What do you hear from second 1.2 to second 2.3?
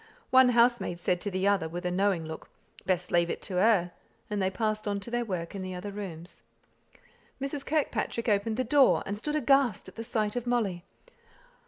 to the other, with a knowing